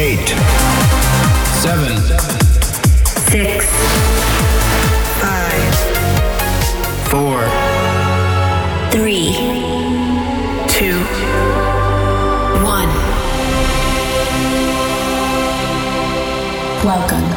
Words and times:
eight, 0.00 0.28
seven, 1.60 1.94
six, 3.28 3.66
five, 5.20 5.74
four, 7.10 7.40
three, 8.90 9.32
two, 10.68 11.00
one. 12.64 12.88
Welcome 16.82 17.29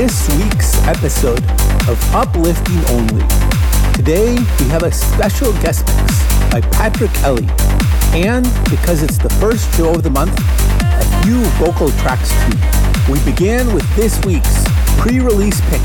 this 0.00 0.34
week's 0.38 0.74
episode 0.86 1.44
of 1.86 2.14
Uplifting 2.14 2.82
Only. 2.96 3.22
Today 3.92 4.34
we 4.58 4.64
have 4.70 4.82
a 4.82 4.90
special 4.90 5.52
guest 5.60 5.86
mix 5.94 6.24
by 6.50 6.62
Patrick 6.72 7.14
Ellie, 7.22 7.46
and 8.14 8.48
because 8.70 9.02
it's 9.02 9.18
the 9.18 9.28
first 9.28 9.70
show 9.76 9.90
of 9.90 10.02
the 10.02 10.08
month, 10.08 10.32
a 10.32 11.22
few 11.22 11.42
vocal 11.62 11.90
tracks 12.00 12.30
too. 12.46 13.12
We 13.12 13.22
began 13.30 13.74
with 13.74 13.84
this 13.94 14.18
week's 14.24 14.64
pre-release 14.96 15.60
pick. 15.68 15.82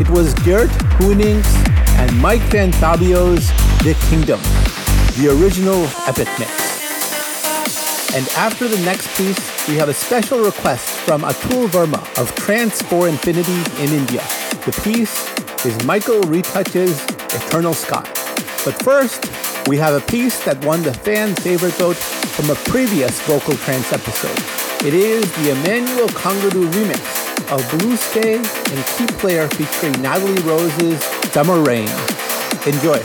It 0.00 0.10
was 0.10 0.34
Gert 0.42 0.70
Hoonings 0.98 1.46
and 2.00 2.20
Mike 2.20 2.42
Van 2.50 2.72
Fabio's 2.72 3.46
The 3.84 3.96
Kingdom, 4.10 4.40
the 5.22 5.28
original 5.40 5.84
Epic 6.08 6.26
Mix. 6.40 6.50
And 8.12 8.26
after 8.30 8.66
the 8.66 8.78
next 8.78 9.06
piece, 9.16 9.53
we 9.68 9.76
have 9.76 9.88
a 9.88 9.94
special 9.94 10.40
request 10.40 10.86
from 11.00 11.22
Atul 11.22 11.68
Verma 11.68 12.02
of 12.20 12.34
Trance 12.34 12.82
for 12.82 13.08
Infinity 13.08 13.56
in 13.82 13.90
India. 13.90 14.22
The 14.66 14.78
piece 14.84 15.14
is 15.64 15.84
Michael 15.86 16.20
Retouch's 16.22 17.02
Eternal 17.34 17.72
Sky. 17.72 18.02
But 18.64 18.74
first, 18.82 19.30
we 19.66 19.78
have 19.78 19.94
a 19.94 20.04
piece 20.06 20.44
that 20.44 20.62
won 20.64 20.82
the 20.82 20.92
fan 20.92 21.34
favorite 21.36 21.74
vote 21.74 21.96
from 21.96 22.50
a 22.50 22.54
previous 22.54 23.18
vocal 23.22 23.54
trance 23.54 23.90
episode. 23.92 24.38
It 24.86 24.92
is 24.92 25.24
the 25.36 25.52
Emmanuel 25.52 26.08
Congadou 26.08 26.70
remix 26.72 27.24
of 27.50 27.78
Blue 27.78 27.96
Sky 27.96 28.36
and 28.36 28.86
Key 28.96 29.06
Player 29.18 29.48
featuring 29.48 30.00
Natalie 30.02 30.42
Rose's 30.42 31.02
Summer 31.32 31.60
Rain. 31.62 31.88
Enjoy. 32.66 33.02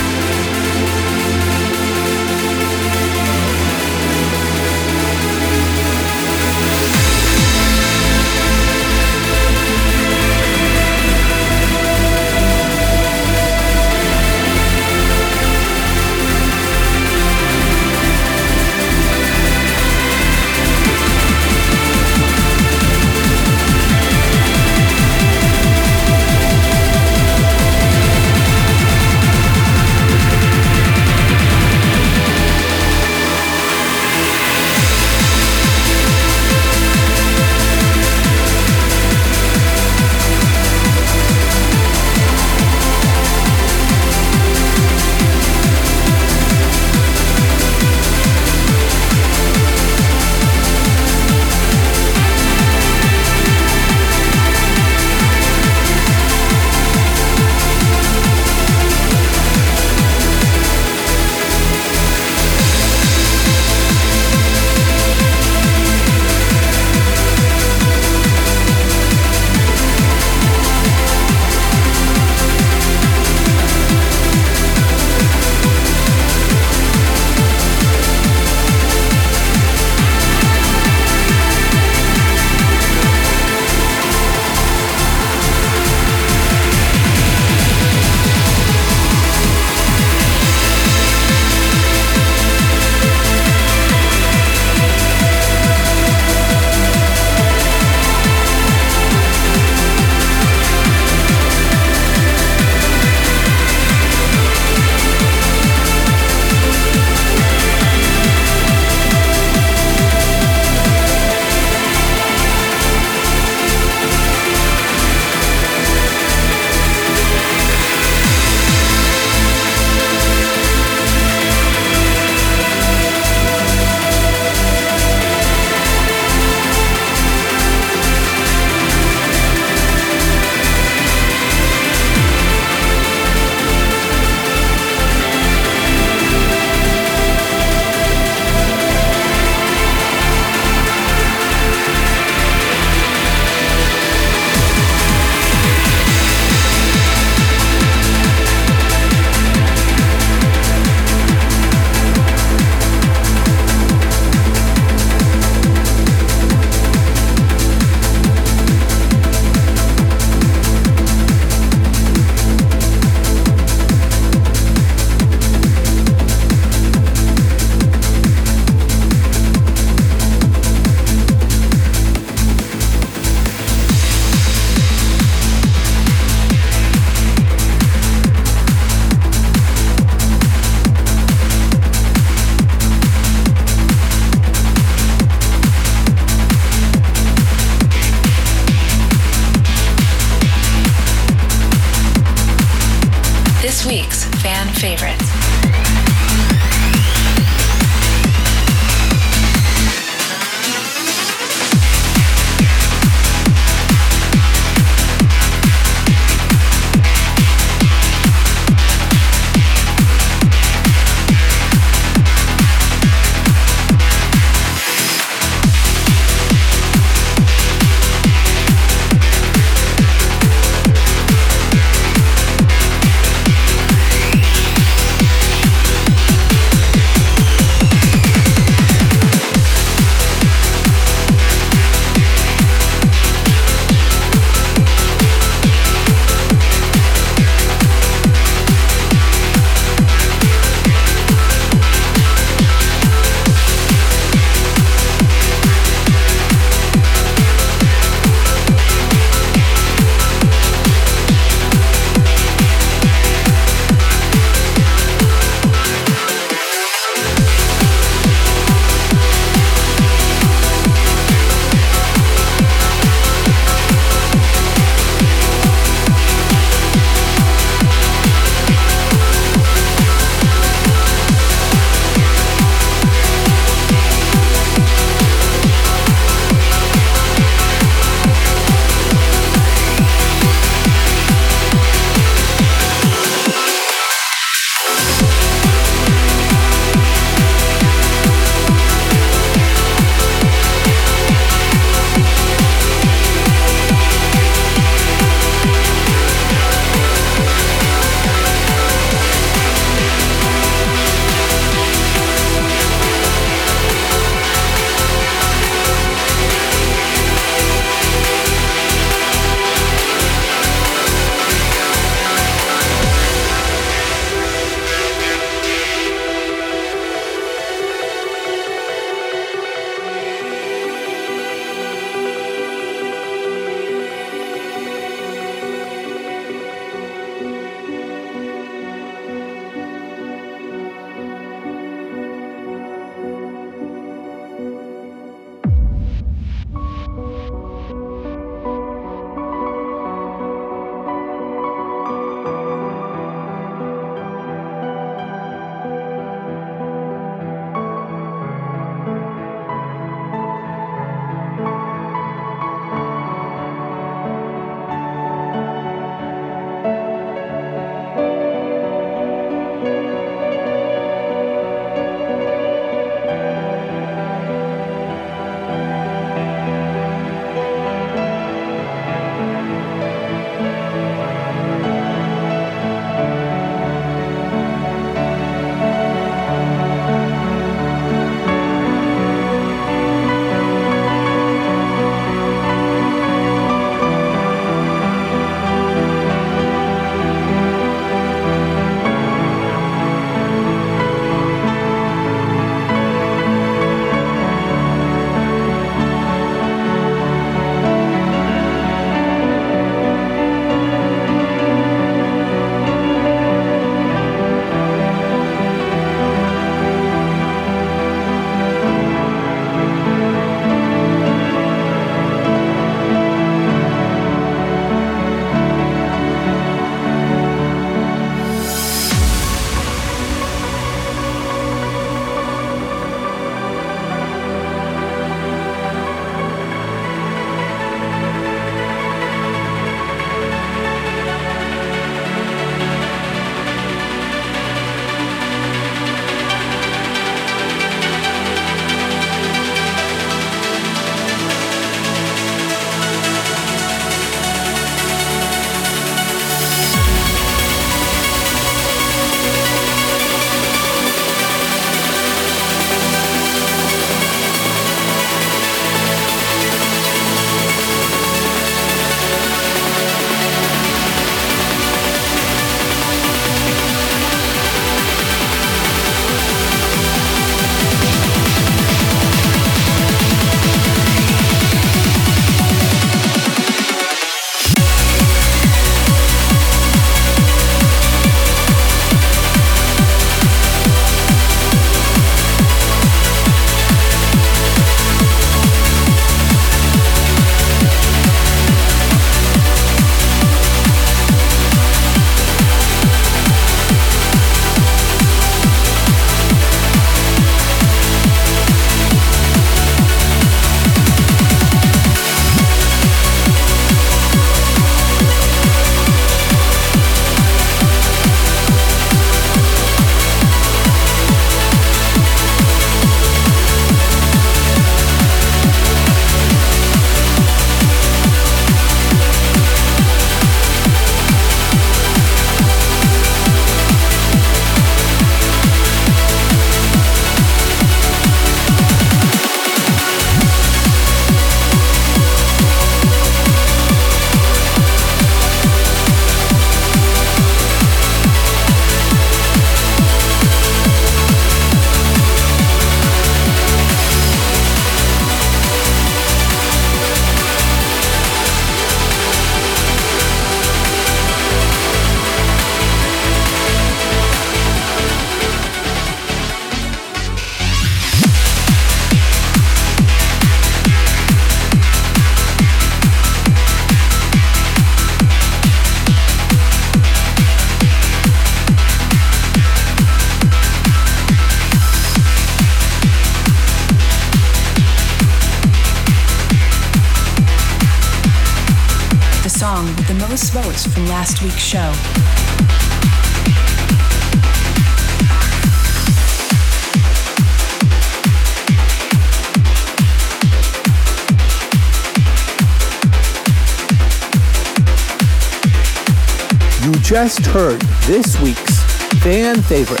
Just 597.28 597.44
heard 597.48 597.82
this 598.06 598.40
week's 598.40 598.80
fan 599.22 599.60
favorite. 599.60 600.00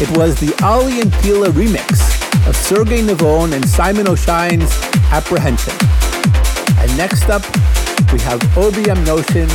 It 0.00 0.10
was 0.16 0.34
the 0.40 0.52
Aly 0.60 1.00
and 1.00 1.14
Fila 1.18 1.50
remix 1.50 2.48
of 2.48 2.56
Sergey 2.56 3.00
Nevone 3.00 3.52
and 3.52 3.64
Simon 3.64 4.08
O'Shine's 4.08 4.76
Apprehension. 5.12 5.72
And 6.80 6.96
next 6.96 7.28
up, 7.28 7.44
we 8.12 8.18
have 8.22 8.40
OBM 8.56 9.06
Notion's 9.06 9.54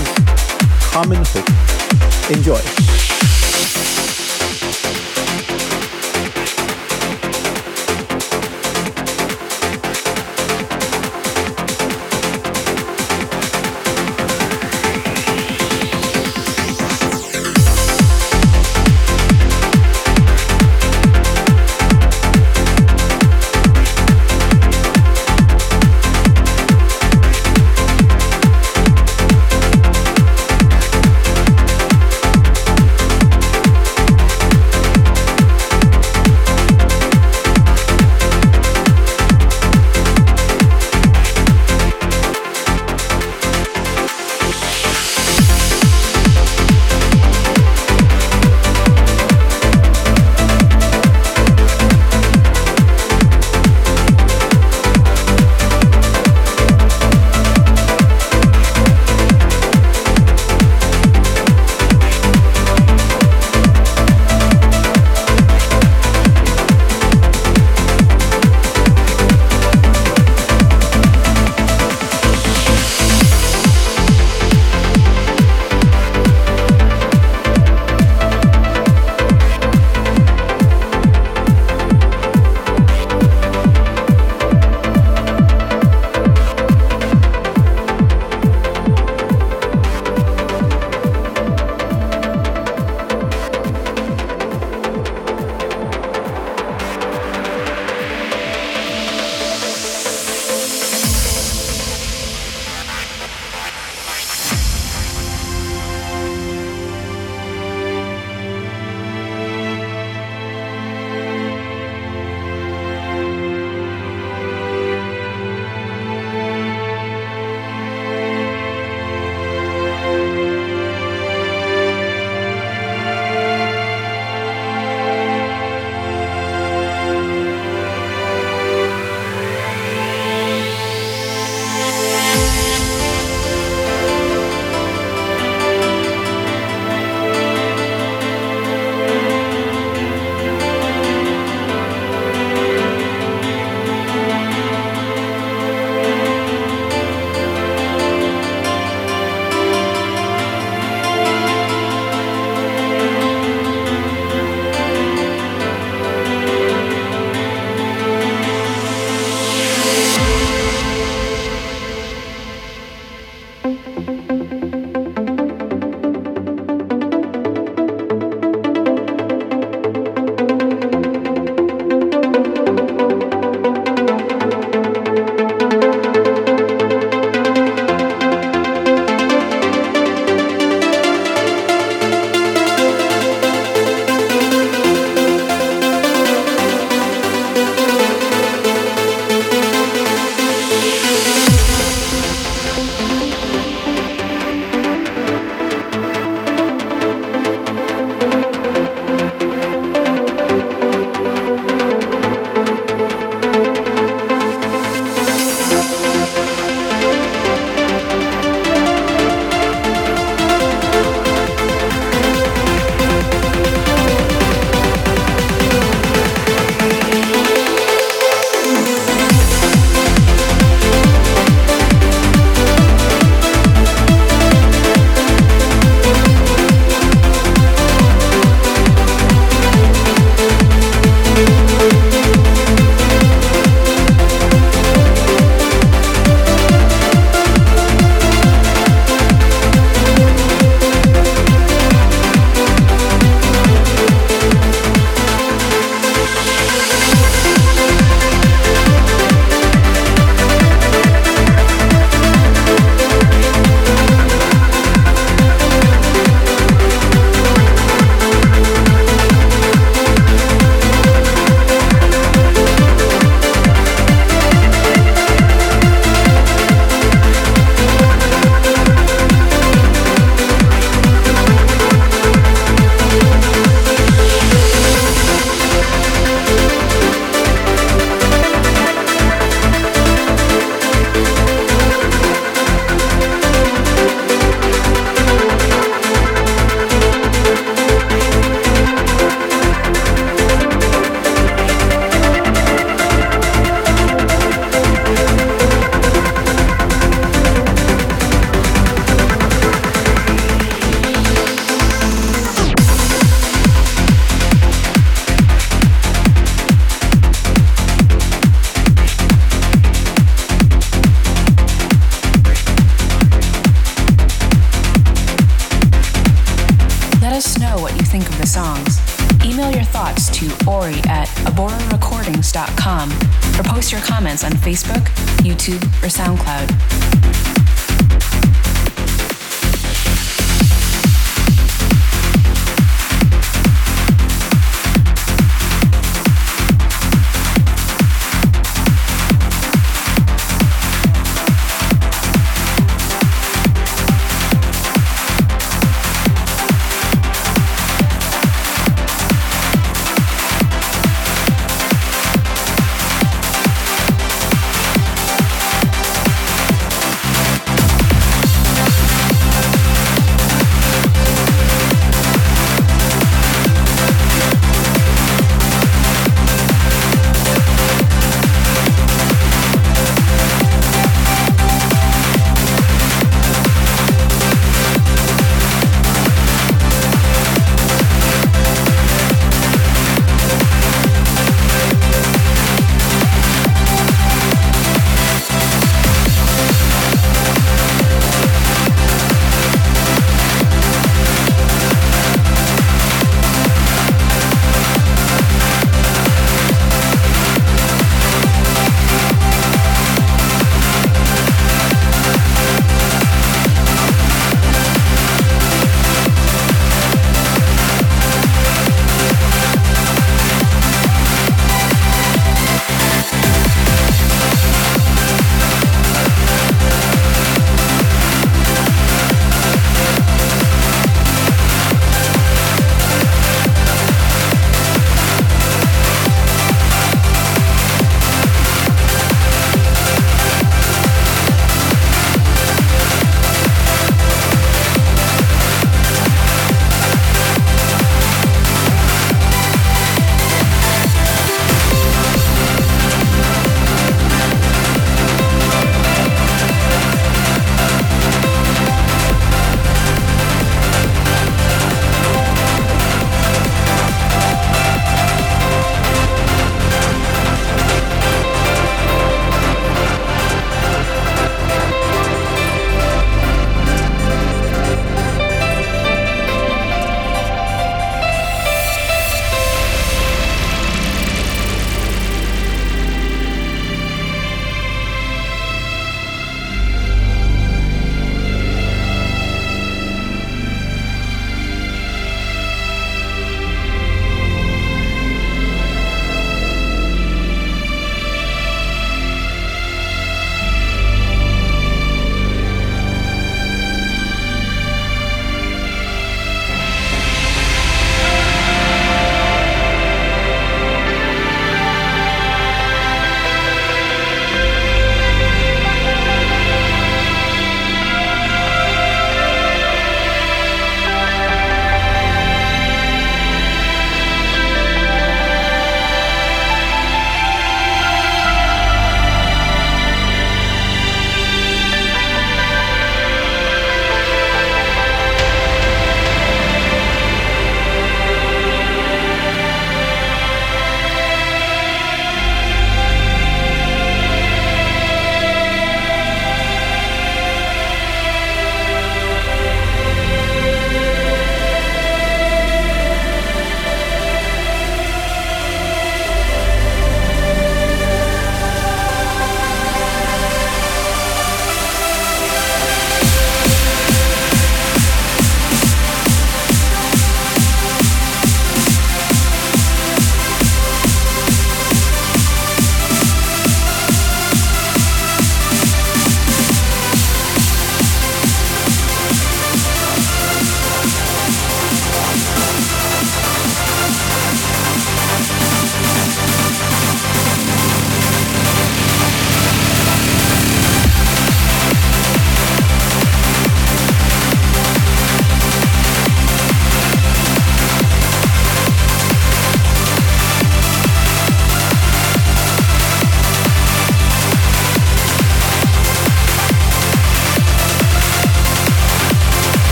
Common 0.94 1.22
Hope. 1.26 2.32
Enjoy. 2.32 2.83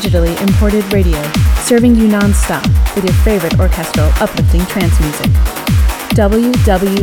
Digitally 0.00 0.40
imported 0.40 0.90
radio, 0.92 1.20
serving 1.62 1.94
you 1.94 2.08
non-stop 2.08 2.66
with 2.94 3.04
your 3.04 3.12
favorite 3.22 3.58
orchestral 3.60 4.08
uplifting 4.20 4.64
trance 4.66 4.98
music. 5.00 5.26
www.di.fm. 6.16 7.00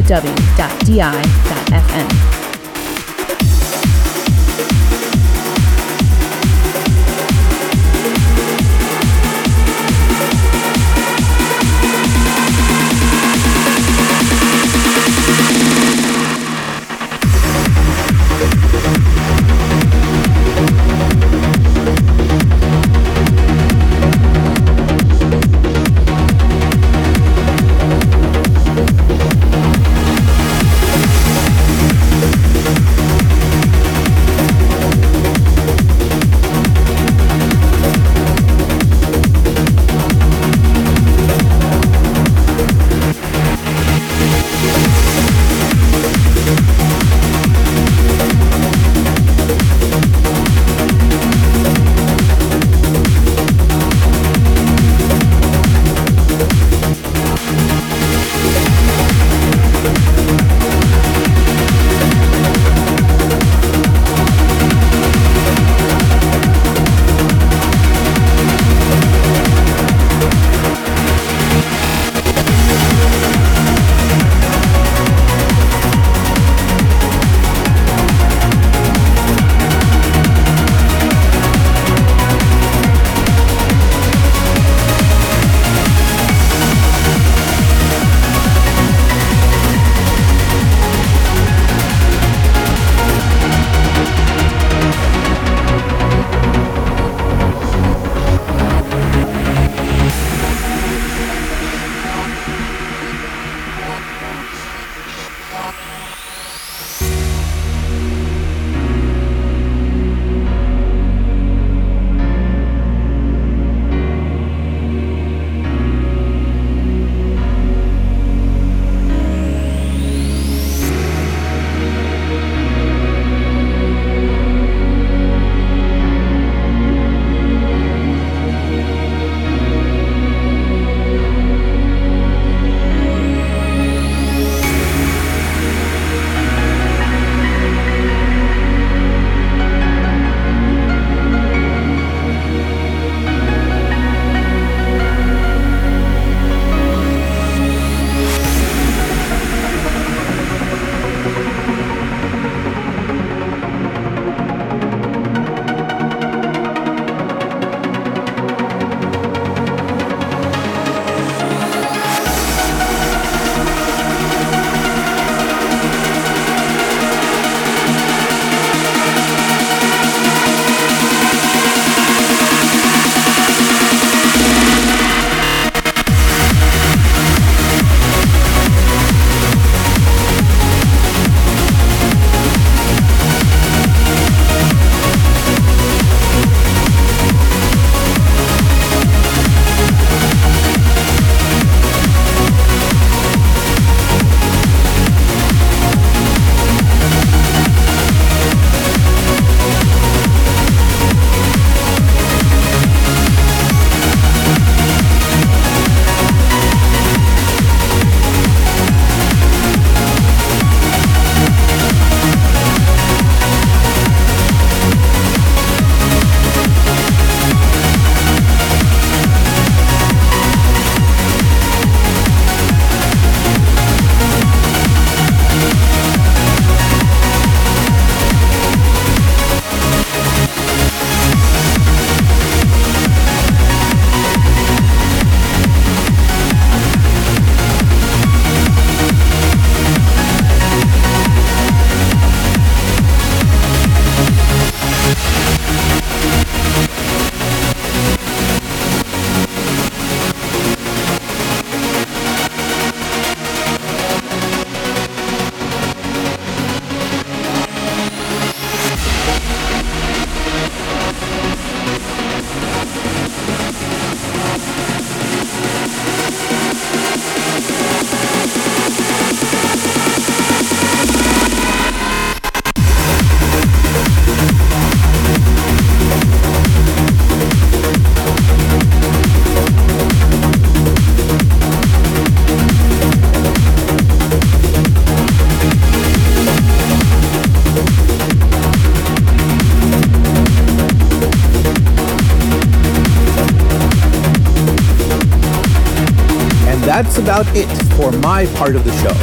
about 297.40 297.56
it 297.56 297.68
for 297.96 298.12
my 298.20 298.48
part 298.56 298.76
of 298.76 298.84
the 298.84 298.92
show. 298.94 299.14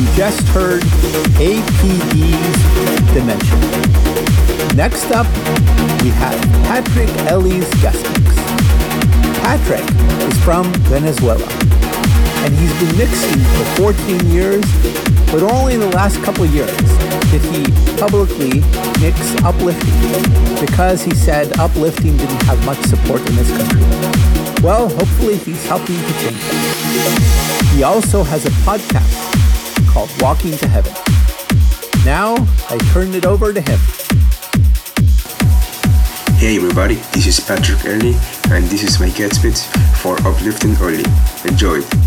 You 0.00 0.16
just 0.16 0.42
heard 0.48 0.82
APD's 1.38 3.14
Dimension. 3.14 3.60
Next 4.76 5.12
up, 5.12 5.26
we 6.02 6.08
have 6.10 6.40
Patrick 6.66 7.08
Ellie's 7.30 7.70
guest 7.80 8.02
mix. 8.02 8.34
Patrick 9.38 9.84
is 10.26 10.36
from 10.42 10.72
Venezuela, 10.90 11.46
and 12.42 12.52
he's 12.54 12.72
been 12.80 12.98
mixing 12.98 13.38
for 13.54 13.92
14 13.94 14.26
years, 14.26 14.64
but 15.30 15.44
only 15.44 15.74
in 15.74 15.80
the 15.80 15.90
last 15.94 16.20
couple 16.24 16.44
years 16.46 16.76
did 17.30 17.42
he 17.42 17.62
publicly 17.96 18.58
mix 19.00 19.36
uplifting 19.44 20.60
because 20.60 21.02
he 21.02 21.14
said 21.14 21.56
uplifting 21.60 22.16
didn't 22.16 22.42
have 22.42 22.64
much 22.66 22.80
support 22.86 23.20
in 23.28 23.36
this 23.36 23.56
country. 23.56 24.09
Well, 24.62 24.90
hopefully 24.90 25.36
he's 25.38 25.66
helping 25.66 25.96
to 25.96 26.12
change 26.20 26.36
that. 26.36 27.72
He 27.74 27.82
also 27.82 28.22
has 28.22 28.44
a 28.44 28.50
podcast 28.60 29.88
called 29.88 30.10
Walking 30.20 30.54
to 30.58 30.68
Heaven. 30.68 30.92
Now 32.04 32.34
I 32.68 32.76
turn 32.92 33.14
it 33.14 33.24
over 33.24 33.54
to 33.54 33.60
him. 33.60 33.78
Hey 36.36 36.56
everybody, 36.56 36.96
this 37.12 37.26
is 37.26 37.40
Patrick 37.40 37.86
Early 37.86 38.14
and 38.50 38.64
this 38.66 38.82
is 38.82 39.00
my 39.00 39.06
mix 39.06 39.64
for 40.02 40.16
Uplifting 40.26 40.76
Only. 40.76 41.04
Enjoy! 41.48 41.80
that's 41.80 41.99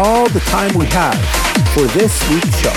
all 0.00 0.26
the 0.30 0.40
time 0.40 0.72
we 0.78 0.86
have 0.86 1.14
for 1.74 1.84
this 1.98 2.16
week's 2.30 2.58
show. 2.58 2.72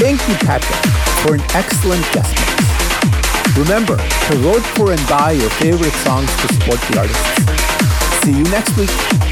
Thank 0.00 0.26
you, 0.26 0.34
Patrick, 0.36 0.80
for 1.20 1.34
an 1.34 1.42
excellent 1.52 2.02
guest 2.12 2.32
mix. 2.32 3.58
Remember 3.58 3.96
to 3.98 4.36
vote 4.38 4.64
for 4.74 4.92
and 4.92 5.06
buy 5.06 5.32
your 5.32 5.50
favorite 5.50 5.92
songs 6.00 6.34
to 6.40 6.54
support 6.54 6.80
the 6.88 6.98
artists. 7.00 8.24
See 8.24 8.32
you 8.32 8.44
next 8.44 8.74
week. 8.78 9.23